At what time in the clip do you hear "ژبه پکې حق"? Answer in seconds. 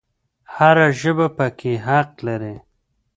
1.01-2.11